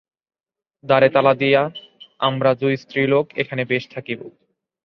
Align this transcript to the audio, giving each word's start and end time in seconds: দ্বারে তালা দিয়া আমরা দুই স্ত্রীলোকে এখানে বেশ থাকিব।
দ্বারে 0.83 1.07
তালা 1.09 1.33
দিয়া 1.33 1.61
আমরা 2.19 2.51
দুই 2.53 2.73
স্ত্রীলোকে 2.77 3.33
এখানে 3.41 3.63
বেশ 3.65 3.83
থাকিব। 3.93 4.19